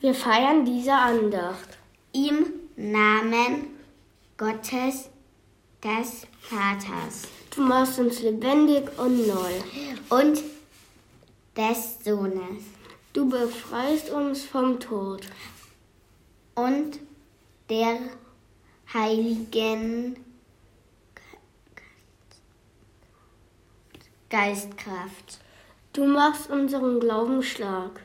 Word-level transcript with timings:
Wir 0.00 0.14
feiern 0.14 0.64
diese 0.64 0.92
Andacht. 0.92 1.78
Im 2.12 2.46
Namen 2.76 3.68
Gottes, 4.36 5.08
des 5.82 6.26
Vaters. 6.40 7.22
Du 7.54 7.62
machst 7.62 7.98
uns 7.98 8.20
lebendig 8.20 8.86
und 8.98 9.26
neu. 9.26 9.52
Und 10.10 10.42
des 11.56 12.04
Sohnes. 12.04 12.64
Du 13.12 13.28
befreist 13.28 14.10
uns 14.10 14.44
vom 14.44 14.78
Tod. 14.78 15.22
Und 16.54 17.00
der 17.70 17.98
Heiligen 18.92 20.16
Geistkraft. 24.28 25.38
Du 25.92 26.04
machst 26.04 26.50
unseren 26.50 27.00
Glauben 27.00 27.42
stark. 27.42 28.00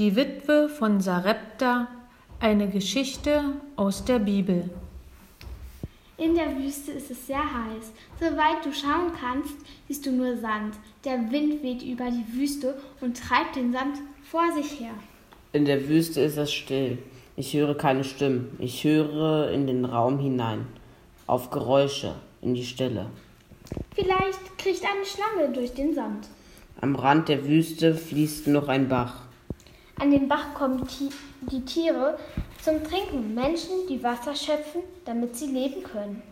Die 0.00 0.16
Witwe 0.16 0.70
von 0.70 1.02
Sarepta, 1.02 1.86
eine 2.40 2.70
Geschichte 2.70 3.42
aus 3.76 4.02
der 4.02 4.18
Bibel. 4.18 4.70
In 6.16 6.34
der 6.34 6.56
Wüste 6.56 6.92
ist 6.92 7.10
es 7.10 7.26
sehr 7.26 7.36
heiß. 7.36 7.92
Soweit 8.18 8.64
du 8.64 8.72
schauen 8.72 9.12
kannst, 9.20 9.56
siehst 9.88 10.06
du 10.06 10.12
nur 10.12 10.38
Sand. 10.38 10.76
Der 11.04 11.30
Wind 11.30 11.62
weht 11.62 11.82
über 11.82 12.06
die 12.10 12.24
Wüste 12.32 12.80
und 13.02 13.20
treibt 13.20 13.56
den 13.56 13.74
Sand 13.74 13.98
vor 14.22 14.50
sich 14.54 14.80
her. 14.80 14.94
In 15.52 15.66
der 15.66 15.86
Wüste 15.86 16.22
ist 16.22 16.38
es 16.38 16.50
still. 16.50 16.96
Ich 17.36 17.52
höre 17.52 17.76
keine 17.76 18.04
Stimmen. 18.04 18.56
Ich 18.58 18.82
höre 18.82 19.50
in 19.50 19.66
den 19.66 19.84
Raum 19.84 20.18
hinein. 20.18 20.66
Auf 21.26 21.50
Geräusche, 21.50 22.14
in 22.40 22.54
die 22.54 22.64
Stille. 22.64 23.10
Vielleicht 23.94 24.56
kriecht 24.56 24.82
eine 24.82 25.04
Schlange 25.04 25.52
durch 25.52 25.74
den 25.74 25.94
Sand. 25.94 26.26
Am 26.80 26.96
Rand 26.96 27.28
der 27.28 27.46
Wüste 27.46 27.94
fließt 27.94 28.46
noch 28.46 28.68
ein 28.68 28.88
Bach. 28.88 29.28
An 30.00 30.10
den 30.10 30.28
Bach 30.28 30.54
kommen 30.54 30.88
die 31.42 31.60
Tiere 31.66 32.18
zum 32.62 32.82
Trinken, 32.82 33.34
Menschen, 33.34 33.86
die 33.86 34.02
Wasser 34.02 34.34
schöpfen, 34.34 34.80
damit 35.04 35.36
sie 35.36 35.48
leben 35.48 35.82
können. 35.82 36.22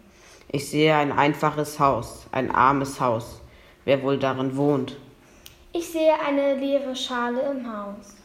Ich 0.51 0.71
sehe 0.71 0.97
ein 0.97 1.13
einfaches 1.13 1.79
Haus, 1.79 2.27
ein 2.33 2.51
armes 2.51 2.99
Haus. 2.99 3.43
Wer 3.85 4.03
wohl 4.03 4.19
darin 4.19 4.57
wohnt? 4.57 4.97
Ich 5.75 5.87
sehe 5.89 6.19
eine 6.19 6.55
leere 6.55 6.97
Schale 6.97 7.43
im 7.43 7.71
Haus. 7.71 8.17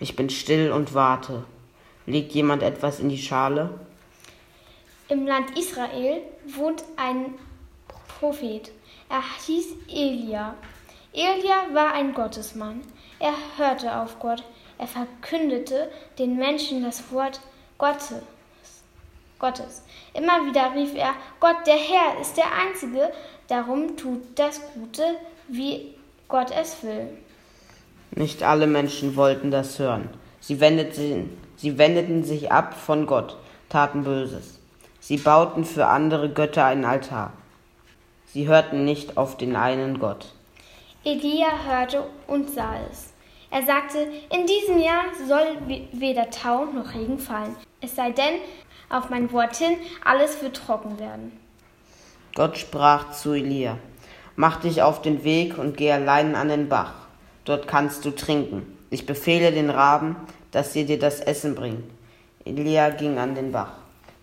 Ich 0.00 0.16
bin 0.16 0.28
still 0.28 0.70
und 0.70 0.92
warte. 0.92 1.44
Legt 2.04 2.32
jemand 2.32 2.62
etwas 2.62 3.00
in 3.00 3.08
die 3.08 3.16
Schale? 3.16 3.70
Im 5.08 5.26
Land 5.26 5.58
Israel 5.58 6.20
wohnt 6.46 6.84
ein 6.96 7.32
Prophet. 8.18 8.70
Er 9.08 9.22
hieß 9.46 9.76
Elia. 9.88 10.54
Elia 11.14 11.72
war 11.72 11.94
ein 11.94 12.12
Gottesmann. 12.12 12.82
Er 13.18 13.32
hörte 13.56 13.96
auf 13.96 14.18
Gott. 14.18 14.44
Er 14.78 14.86
verkündete 14.86 15.90
den 16.18 16.36
Menschen 16.36 16.82
das 16.82 17.10
Wort 17.12 17.40
Gottes. 17.78 18.22
Gottes. 19.38 19.82
Immer 20.14 20.46
wieder 20.46 20.74
rief 20.74 20.94
er, 20.94 21.14
Gott, 21.40 21.66
der 21.66 21.76
Herr 21.76 22.20
ist 22.20 22.36
der 22.36 22.46
Einzige, 22.56 23.12
darum 23.48 23.96
tut 23.96 24.22
das 24.36 24.60
Gute, 24.74 25.02
wie 25.48 25.94
Gott 26.28 26.50
es 26.50 26.82
will. 26.82 27.08
Nicht 28.12 28.42
alle 28.42 28.66
Menschen 28.66 29.16
wollten 29.16 29.50
das 29.50 29.78
hören. 29.78 30.08
Sie 30.40 30.60
wendeten, 30.60 31.36
sie 31.56 31.78
wendeten 31.78 32.22
sich 32.22 32.52
ab 32.52 32.74
von 32.74 33.06
Gott, 33.06 33.36
taten 33.68 34.04
Böses. 34.04 34.60
Sie 35.00 35.16
bauten 35.16 35.64
für 35.64 35.86
andere 35.86 36.30
Götter 36.30 36.64
einen 36.64 36.84
Altar. 36.84 37.32
Sie 38.26 38.48
hörten 38.48 38.84
nicht 38.84 39.16
auf 39.16 39.36
den 39.36 39.56
einen 39.56 39.98
Gott. 39.98 40.32
Elia 41.04 41.50
hörte 41.66 42.04
und 42.26 42.50
sah 42.50 42.76
es. 42.90 43.13
Er 43.50 43.62
sagte, 43.62 43.98
in 44.30 44.46
diesem 44.46 44.78
Jahr 44.78 45.04
soll 45.26 45.58
weder 45.92 46.30
Tau 46.30 46.64
noch 46.66 46.94
Regen 46.94 47.18
fallen, 47.18 47.54
es 47.80 47.94
sei 47.94 48.10
denn, 48.10 48.40
auf 48.88 49.10
mein 49.10 49.30
Wort 49.32 49.56
hin, 49.56 49.76
alles 50.04 50.42
wird 50.42 50.56
trocken 50.56 50.98
werden. 50.98 51.32
Gott 52.34 52.58
sprach 52.58 53.12
zu 53.12 53.32
Elia, 53.32 53.78
Mach 54.36 54.60
dich 54.60 54.82
auf 54.82 55.00
den 55.00 55.22
Weg 55.22 55.58
und 55.58 55.76
geh 55.76 55.92
allein 55.92 56.34
an 56.34 56.48
den 56.48 56.68
Bach. 56.68 56.94
Dort 57.44 57.68
kannst 57.68 58.04
du 58.04 58.10
trinken. 58.10 58.76
Ich 58.90 59.06
befehle 59.06 59.52
den 59.52 59.70
Raben, 59.70 60.16
dass 60.50 60.72
sie 60.72 60.84
dir 60.84 60.98
das 60.98 61.20
Essen 61.20 61.54
bringen. 61.54 61.88
Elia 62.44 62.90
ging 62.90 63.18
an 63.18 63.36
den 63.36 63.52
Bach. 63.52 63.72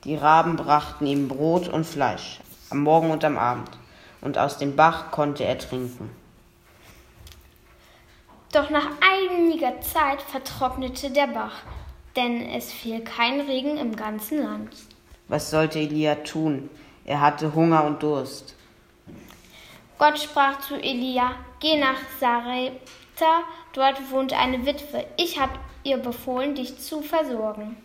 Die 0.03 0.15
Raben 0.15 0.57
brachten 0.57 1.05
ihm 1.05 1.27
Brot 1.27 1.69
und 1.69 1.85
Fleisch, 1.85 2.39
am 2.69 2.79
Morgen 2.79 3.11
und 3.11 3.23
am 3.23 3.37
Abend, 3.37 3.69
und 4.19 4.37
aus 4.37 4.57
dem 4.57 4.75
Bach 4.75 5.11
konnte 5.11 5.45
er 5.45 5.57
trinken. 5.57 6.09
Doch 8.51 8.69
nach 8.69 8.87
einiger 8.99 9.79
Zeit 9.79 10.21
vertrocknete 10.21 11.09
der 11.09 11.27
Bach, 11.27 11.61
denn 12.17 12.49
es 12.49 12.69
fiel 12.71 13.01
kein 13.01 13.39
Regen 13.39 13.77
im 13.77 13.95
ganzen 13.95 14.43
Land. 14.43 14.75
Was 15.29 15.51
sollte 15.51 15.79
Elia 15.79 16.15
tun? 16.15 16.69
Er 17.05 17.21
hatte 17.21 17.55
Hunger 17.55 17.85
und 17.85 18.03
Durst. 18.03 18.55
Gott 19.97 20.19
sprach 20.19 20.59
zu 20.59 20.75
Elia: 20.75 21.35
Geh 21.61 21.79
nach 21.79 21.97
Sarepta, 22.19 23.43
dort 23.71 24.11
wohnt 24.11 24.33
eine 24.33 24.65
Witwe. 24.65 25.05
Ich 25.15 25.39
habe 25.39 25.53
ihr 25.83 25.97
befohlen, 25.97 26.53
dich 26.53 26.77
zu 26.77 27.01
versorgen. 27.01 27.77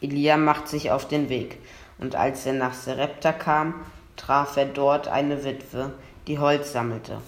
Elia 0.00 0.38
macht 0.38 0.68
sich 0.68 0.90
auf 0.90 1.06
den 1.06 1.28
Weg, 1.28 1.58
und 1.98 2.16
als 2.16 2.46
er 2.46 2.54
nach 2.54 2.72
Sarepta 2.72 3.32
kam, 3.32 3.74
traf 4.16 4.56
er 4.56 4.66
dort 4.66 5.06
eine 5.08 5.44
Witwe, 5.44 5.92
die 6.26 6.38
Holz 6.38 6.72
sammelte. 6.72 7.20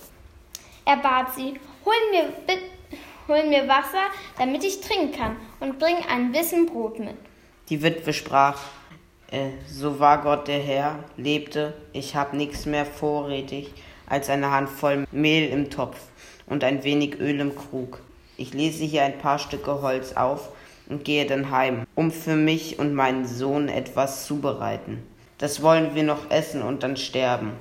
Er 0.87 0.97
bat 0.99 1.35
sie: 1.35 1.61
Hol 1.85 1.95
mir 2.11 2.33
hol 3.29 3.45
mir 3.49 3.67
Wasser, 3.69 4.07
damit 4.39 4.65
ich 4.65 4.81
trinken 4.81 5.13
kann, 5.13 5.37
und 5.61 5.79
bring 5.79 5.97
ein 6.09 6.33
bisschen 6.33 6.67
Brot 6.67 6.99
mit. 7.01 7.17
Die 7.69 7.83
Witwe 7.83 8.13
sprach, 8.13 8.61
äh, 9.33 9.51
so 9.69 9.99
wahr 9.99 10.23
Gott 10.23 10.47
der 10.47 10.61
Herr 10.61 11.01
lebte, 11.17 11.75
ich 11.93 12.15
hab 12.15 12.33
nichts 12.33 12.67
mehr 12.67 12.87
vorrätig 12.87 13.73
als 14.07 14.31
eine 14.31 14.53
Handvoll 14.53 15.05
Mehl 15.11 15.49
im 15.49 15.71
Topf 15.71 15.99
und 16.47 16.63
ein 16.63 16.85
wenig 16.85 17.19
Öl 17.19 17.41
im 17.41 17.57
Krug. 17.57 18.01
Ich 18.37 18.55
lese 18.55 18.85
hier 18.85 19.03
ein 19.03 19.19
paar 19.19 19.41
Stücke 19.41 19.83
Holz 19.83 20.13
auf 20.13 20.51
und 20.89 21.05
gehe 21.05 21.27
dann 21.27 21.51
heim, 21.51 21.87
um 21.97 22.13
für 22.13 22.37
mich 22.37 22.79
und 22.79 22.95
meinen 22.95 23.27
Sohn 23.27 23.69
etwas 23.69 24.27
zubereiten. 24.27 25.03
Das 25.39 25.61
wollen 25.61 25.97
wir 25.97 26.05
noch 26.05 26.31
essen 26.31 26.63
und 26.63 26.85
dann 26.85 26.97
sterben. 26.97 27.53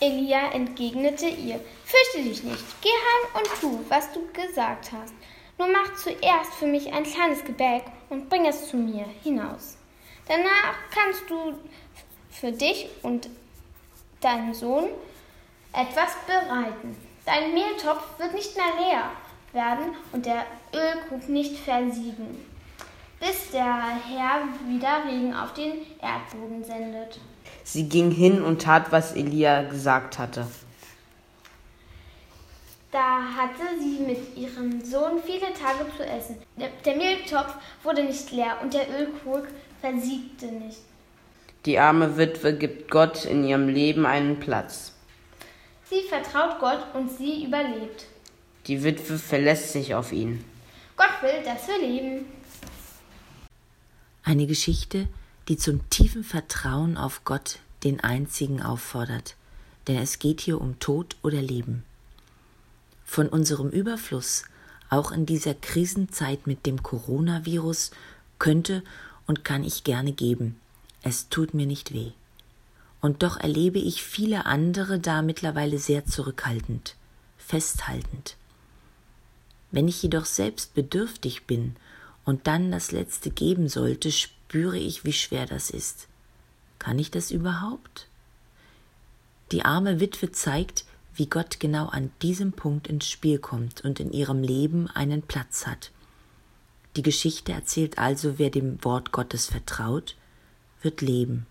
Elia 0.00 0.52
entgegnete 0.52 1.26
ihr, 1.26 1.60
Fürchte 1.84 2.28
dich 2.28 2.42
nicht, 2.42 2.64
geh 2.82 2.88
heim 2.88 3.42
und 3.42 3.60
tu, 3.60 3.84
was 3.88 4.12
du 4.12 4.26
gesagt 4.32 4.92
hast. 4.92 5.14
Nur 5.58 5.68
mach 5.68 5.94
zuerst 5.96 6.54
für 6.54 6.66
mich 6.66 6.92
ein 6.92 7.04
kleines 7.04 7.44
Gebäck 7.44 7.84
und 8.10 8.28
bring 8.28 8.46
es 8.46 8.68
zu 8.68 8.76
mir 8.76 9.06
hinaus. 9.22 9.76
Danach 10.26 10.74
kannst 10.90 11.28
du 11.28 11.54
für 12.30 12.50
dich 12.50 12.88
und 13.02 13.28
deinen 14.20 14.54
Sohn 14.54 14.88
etwas 15.72 16.16
bereiten. 16.26 16.96
Dein 17.24 17.54
Mehltopf 17.54 18.18
wird 18.18 18.34
nicht 18.34 18.56
mehr 18.56 18.72
leer 18.78 19.10
werden 19.52 19.94
und 20.12 20.26
der 20.26 20.44
Ölkrug 20.72 21.28
nicht 21.28 21.56
versiegen, 21.58 22.44
bis 23.20 23.50
der 23.50 23.64
Herr 23.64 24.48
wieder 24.66 25.04
Regen 25.06 25.34
auf 25.34 25.54
den 25.54 25.86
Erdboden 26.00 26.64
sendet. 26.64 27.20
Sie 27.64 27.88
ging 27.88 28.10
hin 28.10 28.42
und 28.42 28.62
tat, 28.62 28.92
was 28.92 29.16
Elia 29.16 29.62
gesagt 29.62 30.18
hatte. 30.18 30.46
Da 32.92 33.22
hatte 33.36 33.80
sie 33.80 34.04
mit 34.06 34.36
ihrem 34.36 34.84
Sohn 34.84 35.20
viele 35.26 35.52
Tage 35.52 35.84
zu 35.96 36.06
essen. 36.06 36.36
Der, 36.56 36.96
Milchtopf 36.96 37.54
wurde 37.82 38.04
nicht 38.04 38.30
leer 38.30 38.58
und 38.62 38.72
der 38.72 38.86
Ölkrug 38.88 39.48
versiegte 39.80 40.46
nicht. 40.46 40.78
Die 41.64 41.78
arme 41.78 42.16
Witwe 42.18 42.56
gibt 42.56 42.90
Gott 42.90 43.24
in 43.24 43.42
ihrem 43.42 43.68
Leben 43.68 44.06
einen 44.06 44.38
Platz. 44.38 44.92
Sie 45.90 46.02
vertraut 46.08 46.60
Gott 46.60 46.94
und 46.94 47.10
sie 47.10 47.44
überlebt. 47.44 48.06
Die 48.66 48.84
Witwe 48.84 49.18
verlässt 49.18 49.72
sich 49.72 49.94
auf 49.94 50.12
ihn. 50.12 50.44
Gott 50.96 51.22
will, 51.22 51.42
dass 51.44 51.66
wir 51.66 51.78
leben. 51.78 52.26
Eine 54.22 54.46
Geschichte, 54.46 55.08
die 55.48 55.56
zum 55.56 55.88
tiefen 55.90 56.24
Vertrauen 56.24 56.96
auf 56.96 57.24
Gott, 57.24 57.58
den 57.82 58.00
Einzigen, 58.00 58.62
auffordert. 58.62 59.36
Denn 59.86 59.96
es 59.96 60.18
geht 60.18 60.40
hier 60.40 60.60
um 60.60 60.78
Tod 60.78 61.16
oder 61.22 61.42
Leben. 61.42 61.84
Von 63.04 63.28
unserem 63.28 63.68
Überfluss, 63.68 64.44
auch 64.88 65.12
in 65.12 65.26
dieser 65.26 65.54
Krisenzeit 65.54 66.46
mit 66.46 66.66
dem 66.66 66.82
Coronavirus, 66.82 67.90
könnte 68.38 68.82
und 69.26 69.44
kann 69.44 69.64
ich 69.64 69.84
gerne 69.84 70.12
geben. 70.12 70.58
Es 71.02 71.28
tut 71.28 71.52
mir 71.52 71.66
nicht 71.66 71.92
weh. 71.92 72.12
Und 73.02 73.22
doch 73.22 73.38
erlebe 73.38 73.78
ich 73.78 74.02
viele 74.02 74.46
andere 74.46 74.98
da 74.98 75.20
mittlerweile 75.20 75.78
sehr 75.78 76.06
zurückhaltend, 76.06 76.96
festhaltend. 77.36 78.36
Wenn 79.70 79.88
ich 79.88 80.02
jedoch 80.02 80.24
selbst 80.24 80.72
bedürftig 80.74 81.44
bin 81.44 81.76
und 82.24 82.46
dann 82.46 82.70
das 82.70 82.92
Letzte 82.92 83.30
geben 83.30 83.68
sollte, 83.68 84.10
spüre 84.54 84.78
ich, 84.78 85.04
wie 85.04 85.12
schwer 85.12 85.46
das 85.46 85.68
ist. 85.68 86.06
Kann 86.78 86.96
ich 87.00 87.10
das 87.10 87.32
überhaupt? 87.32 88.06
Die 89.50 89.64
arme 89.64 89.98
Witwe 89.98 90.30
zeigt, 90.30 90.84
wie 91.16 91.26
Gott 91.26 91.58
genau 91.58 91.86
an 91.86 92.12
diesem 92.22 92.52
Punkt 92.52 92.86
ins 92.86 93.10
Spiel 93.10 93.40
kommt 93.40 93.80
und 93.80 93.98
in 93.98 94.12
ihrem 94.12 94.44
Leben 94.44 94.86
einen 94.86 95.22
Platz 95.22 95.66
hat. 95.66 95.90
Die 96.94 97.02
Geschichte 97.02 97.50
erzählt 97.50 97.98
also, 97.98 98.38
wer 98.38 98.48
dem 98.48 98.78
Wort 98.84 99.10
Gottes 99.10 99.46
vertraut, 99.46 100.14
wird 100.82 101.00
leben. 101.00 101.46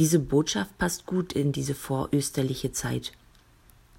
Diese 0.00 0.18
Botschaft 0.18 0.76
passt 0.78 1.06
gut 1.06 1.32
in 1.32 1.52
diese 1.52 1.76
vorösterliche 1.76 2.72
Zeit. 2.72 3.12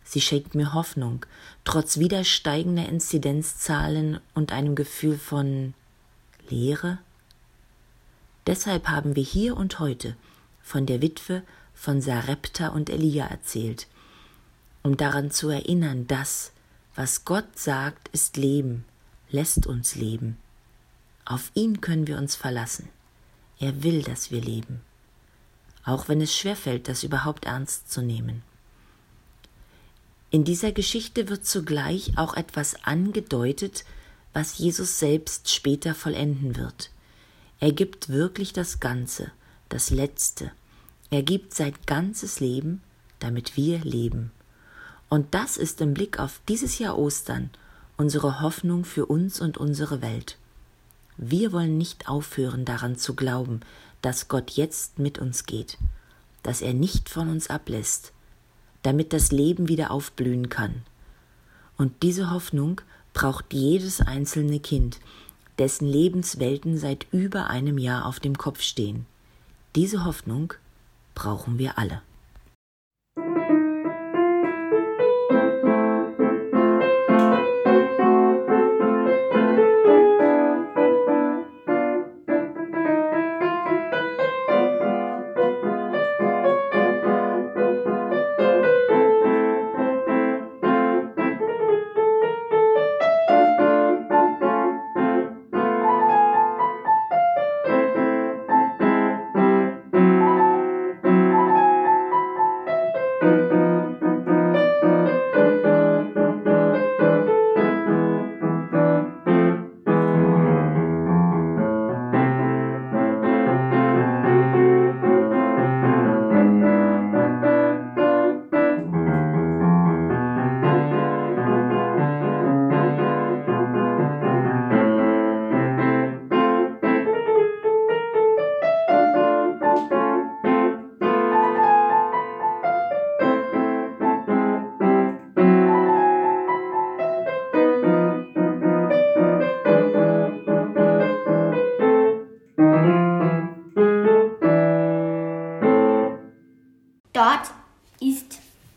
Sie 0.04 0.20
schenkt 0.20 0.54
mir 0.54 0.74
Hoffnung, 0.74 1.26
trotz 1.64 1.98
wieder 1.98 2.26
steigender 2.26 2.90
Inzidenzzahlen 2.90 4.20
und 4.34 4.52
einem 4.52 4.76
Gefühl 4.76 5.18
von 5.18 5.74
Leere. 6.50 6.98
Deshalb 8.48 8.88
haben 8.88 9.16
wir 9.16 9.24
hier 9.24 9.58
und 9.58 9.80
heute 9.80 10.16
von 10.62 10.86
der 10.86 11.02
Witwe 11.02 11.42
von 11.74 12.02
Sarepta 12.02 12.70
und 12.70 12.90
Elia 12.90 13.26
erzählt, 13.26 13.88
um 14.84 14.98
daran 14.98 15.32
zu 15.32 15.50
erinnern, 15.50 16.08
dass, 16.08 16.52
was 16.96 17.26
Gott 17.26 17.58
sagt, 17.58 18.08
ist 18.10 18.38
Leben, 18.38 18.86
lässt 19.30 19.66
uns 19.68 19.96
leben. 19.96 20.38
Auf 21.26 21.52
ihn 21.56 21.82
können 21.82 22.08
wir 22.08 22.18
uns 22.18 22.36
verlassen. 22.36 22.90
Er 23.60 23.84
will, 23.84 24.04
dass 24.04 24.32
wir 24.32 24.42
leben, 24.42 24.82
auch 25.84 26.08
wenn 26.08 26.22
es 26.22 26.36
schwerfällt, 26.36 26.88
das 26.88 27.04
überhaupt 27.04 27.46
ernst 27.46 27.92
zu 27.92 28.02
nehmen. 28.02 28.44
In 30.30 30.44
dieser 30.44 30.72
Geschichte 30.72 31.30
wird 31.30 31.46
zugleich 31.46 32.18
auch 32.18 32.36
etwas 32.36 32.84
angedeutet, 32.84 33.86
was 34.34 34.58
Jesus 34.58 35.00
selbst 35.00 35.50
später 35.50 35.96
vollenden 35.96 36.58
wird. 36.58 36.92
Er 37.60 37.72
gibt 37.72 38.10
wirklich 38.10 38.54
das 38.54 38.80
Ganze, 38.80 39.32
das 39.70 39.90
Letzte. 39.90 40.52
Er 41.10 41.24
gibt 41.24 41.54
sein 41.54 41.74
ganzes 41.86 42.40
Leben, 42.40 42.82
damit 43.20 43.56
wir 43.56 43.80
leben. 43.80 44.32
Und 45.10 45.34
das 45.34 45.58
ist 45.58 45.82
im 45.82 45.94
Blick 45.94 46.20
auf 46.20 46.42
dieses 46.50 46.80
Jahr 46.80 46.98
Ostern 46.98 47.50
unsere 47.98 48.42
Hoffnung 48.42 48.84
für 48.84 49.06
uns 49.06 49.40
und 49.40 49.58
unsere 49.58 50.02
Welt. 50.02 50.38
Wir 51.18 51.54
wollen 51.54 51.78
nicht 51.78 52.10
aufhören 52.10 52.66
daran 52.66 52.98
zu 52.98 53.16
glauben, 53.16 53.62
dass 54.02 54.28
Gott 54.28 54.52
jetzt 54.52 55.00
mit 55.00 55.18
uns 55.18 55.46
geht, 55.46 55.78
dass 56.44 56.62
er 56.62 56.74
nicht 56.74 57.10
von 57.10 57.30
uns 57.30 57.50
ablässt, 57.50 58.12
damit 58.84 59.14
das 59.14 59.32
Leben 59.32 59.70
wieder 59.70 59.92
aufblühen 59.92 60.50
kann. 60.50 60.84
Und 61.78 62.04
diese 62.04 62.32
Hoffnung 62.32 62.82
braucht 63.14 63.54
jedes 63.54 64.02
einzelne 64.02 64.60
Kind, 64.60 65.00
dessen 65.60 65.88
Lebenswelten 65.88 66.78
seit 66.78 67.08
über 67.12 67.50
einem 67.50 67.78
Jahr 67.78 68.06
auf 68.06 68.20
dem 68.20 68.38
Kopf 68.38 68.62
stehen. 68.62 69.06
Diese 69.76 70.06
Hoffnung 70.06 70.54
brauchen 71.14 71.58
wir 71.58 71.78
alle. 71.78 72.02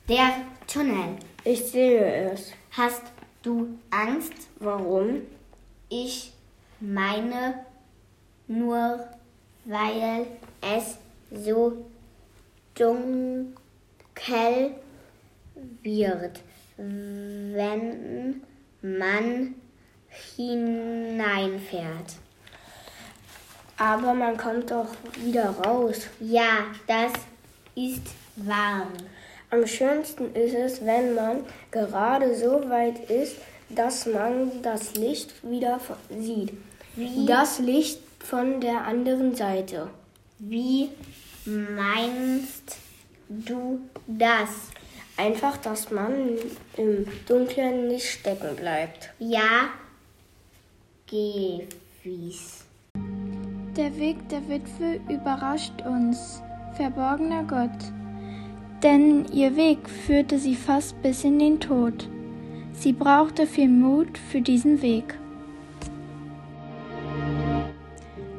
Der 0.09 0.33
Tunnel. 0.67 1.17
Ich 1.45 1.71
sehe 1.71 2.33
es. 2.33 2.53
Hast 2.71 3.03
du 3.43 3.79
Angst? 3.91 4.33
Warum? 4.59 5.23
Ich 5.89 6.33
meine 6.81 7.65
nur, 8.47 9.07
weil 9.65 10.27
es 10.61 10.99
so 11.31 11.85
dunkel 12.75 13.55
wird, 15.83 16.41
wenn 16.77 18.43
man 18.81 19.55
hineinfährt. 20.37 22.17
Aber 23.77 24.15
man 24.15 24.37
kommt 24.37 24.71
doch 24.71 24.89
wieder 25.17 25.51
raus. 25.51 26.09
Ja, 26.19 26.67
das 26.87 27.13
ist 27.75 28.15
warm. 28.37 28.93
Am 29.51 29.67
schönsten 29.67 30.35
ist 30.35 30.55
es, 30.55 30.85
wenn 30.85 31.15
man 31.15 31.39
gerade 31.71 32.35
so 32.35 32.69
weit 32.69 33.09
ist, 33.11 33.37
dass 33.71 34.07
man 34.07 34.63
das 34.63 34.95
Licht 34.95 35.33
wieder 35.43 35.81
sieht. 36.11 36.53
Wie, 36.97 37.27
Das 37.27 37.59
Licht 37.59 38.01
von 38.19 38.61
der 38.61 38.85
anderen 38.87 39.35
Seite. 39.35 39.89
wie 40.39 40.91
meinst 41.47 42.77
du 43.29 43.81
das? 44.07 44.51
Einfach, 45.17 45.57
dass 45.57 45.91
man 45.91 46.37
im 46.77 47.07
Dunkeln 47.27 47.89
nicht 47.89 48.07
stecken 48.07 48.55
bleibt. 48.55 49.11
Ja, 49.19 49.71
gewiss. 51.07 52.65
Der 53.77 53.97
Weg 53.97 54.29
der 54.29 54.47
Witwe 54.49 55.01
überrascht 55.13 55.73
uns, 55.85 56.41
verborgener 56.77 57.45
Gott. 57.45 57.93
Denn 58.83 59.27
ihr 59.33 59.57
Weg 59.57 59.89
führte 59.89 60.39
sie 60.39 60.55
fast 60.55 61.01
bis 61.03 61.25
in 61.25 61.39
den 61.39 61.59
Tod. 61.59 62.09
Sie 62.73 62.93
brauchte 62.93 63.47
viel 63.47 63.69
Mut 63.69 64.17
für 64.17 64.41
diesen 64.41 64.83
Weg. 64.83 65.19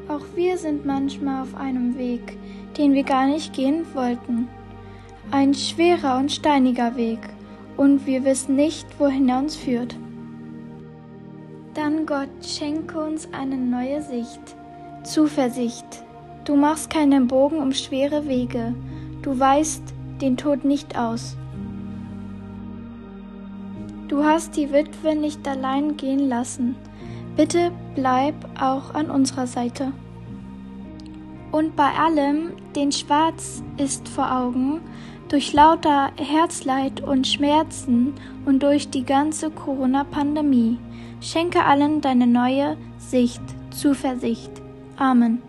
Auch 0.08 0.24
wir 0.36 0.58
sind 0.58 0.86
manchmal 0.86 1.44
auf 1.44 1.56
einem 1.56 1.98
Weg, 1.98 2.38
den 2.78 2.94
wir 2.94 3.04
gar 3.04 3.28
nicht 3.28 3.54
gehen 3.54 3.86
wollten. 3.94 4.48
Ein 5.30 5.54
schwerer 5.54 6.18
und 6.18 6.32
steiniger 6.32 6.96
Weg, 6.96 7.20
und 7.76 8.08
wir 8.08 8.24
wissen 8.24 8.56
nicht, 8.56 8.88
wohin 8.98 9.30
er 9.30 9.40
uns 9.40 9.56
führt. 9.56 9.96
Dann 11.74 12.06
Gott 12.06 12.30
schenke 12.42 13.00
uns 13.00 13.28
eine 13.34 13.58
neue 13.58 14.02
Sicht, 14.02 14.42
Zuversicht. 15.04 15.86
Du 16.46 16.56
machst 16.56 16.90
keinen 16.90 17.28
Bogen 17.28 17.58
um 17.58 17.74
schwere 17.74 18.28
Wege, 18.28 18.74
du 19.22 19.38
weißt 19.38 19.84
den 20.22 20.38
Tod 20.38 20.66
nicht 20.66 20.98
aus. 20.98 21.38
Du 24.08 24.24
hast 24.24 24.58
die 24.58 24.72
Witwe 24.72 25.16
nicht 25.16 25.48
allein 25.48 25.96
gehen 25.96 26.28
lassen. 26.28 26.76
Bitte 27.36 27.72
bleib 27.96 28.34
auch 28.60 28.94
an 28.94 29.10
unserer 29.10 29.48
Seite. 29.48 29.92
Und 31.52 31.76
bei 31.76 31.92
allem, 31.94 32.52
den 32.76 32.92
Schwarz 32.92 33.64
ist 33.78 34.08
vor 34.08 34.32
Augen, 34.32 34.82
durch 35.30 35.54
lauter 35.54 36.12
Herzleid 36.18 37.02
und 37.02 37.28
Schmerzen 37.28 38.14
und 38.46 38.64
durch 38.64 38.90
die 38.90 39.06
ganze 39.06 39.52
Corona-Pandemie, 39.52 40.80
schenke 41.22 41.64
allen 41.64 42.02
deine 42.02 42.28
neue 42.28 42.78
Sicht, 42.98 43.42
Zuversicht. 43.72 44.52
Amen. 44.98 45.49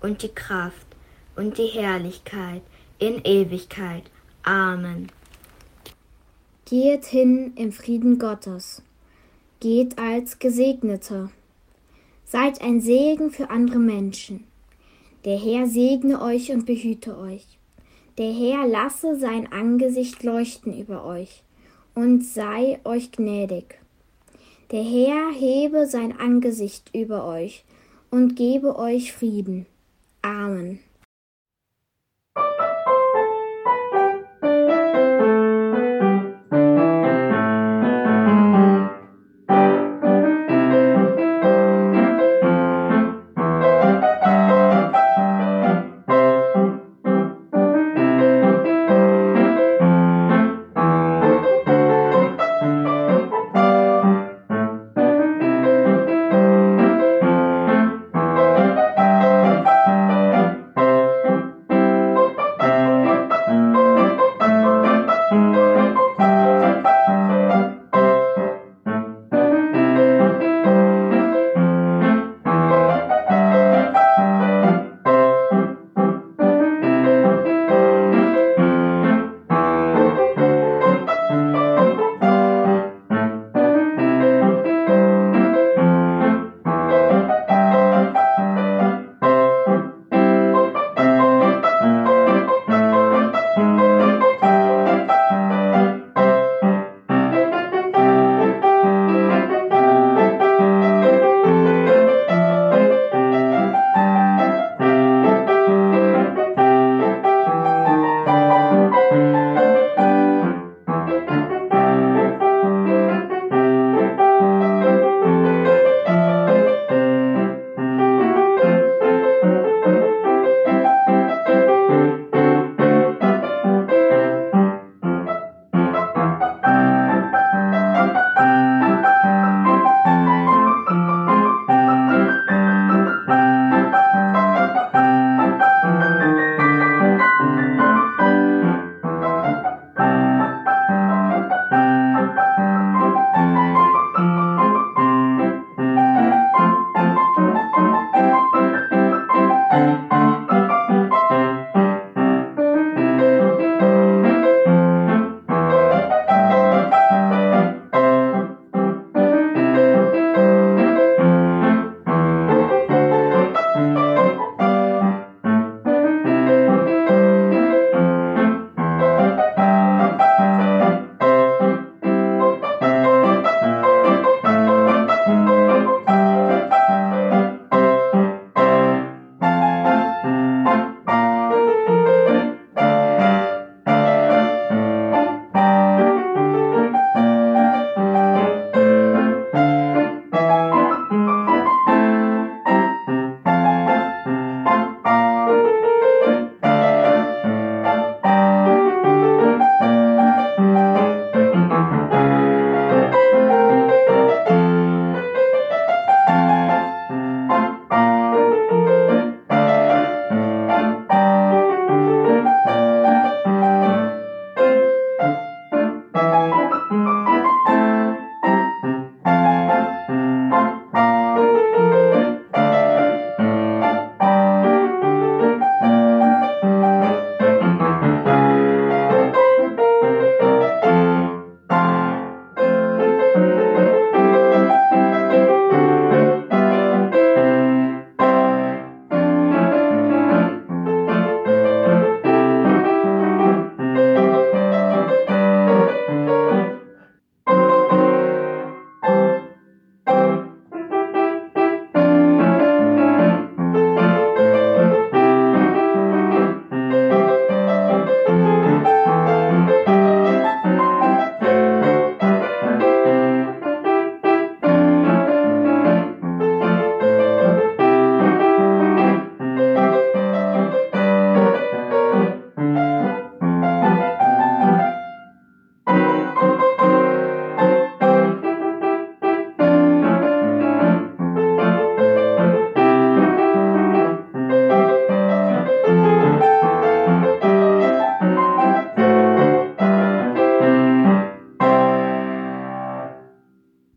und 0.00 0.22
die 0.22 0.28
Kraft 0.28 0.86
und 1.36 1.58
die 1.58 1.66
Herrlichkeit 1.66 2.62
in 2.98 3.20
Ewigkeit. 3.24 4.04
Amen. 4.42 5.08
Geht 6.64 7.06
hin 7.06 7.52
im 7.56 7.72
Frieden 7.72 8.18
Gottes. 8.18 8.82
Geht 9.60 9.98
als 9.98 10.38
Gesegnete. 10.38 11.30
Seid 12.24 12.60
ein 12.60 12.80
Segen 12.80 13.30
für 13.30 13.50
andere 13.50 13.78
Menschen. 13.78 14.44
Der 15.24 15.38
Herr 15.38 15.66
segne 15.66 16.20
euch 16.22 16.52
und 16.52 16.66
behüte 16.66 17.18
euch. 17.18 17.44
Der 18.18 18.32
Herr 18.32 18.66
lasse 18.66 19.18
sein 19.18 19.50
Angesicht 19.52 20.22
leuchten 20.22 20.78
über 20.78 21.04
euch 21.04 21.42
und 21.94 22.24
sei 22.24 22.80
euch 22.84 23.12
gnädig. 23.12 23.78
Der 24.70 24.82
Herr 24.82 25.32
hebe 25.32 25.86
sein 25.86 26.18
Angesicht 26.18 26.90
über 26.94 27.24
euch 27.24 27.64
und 28.10 28.36
gebe 28.36 28.76
euch 28.78 29.12
Frieden. 29.12 29.66
Amen. 30.28 30.87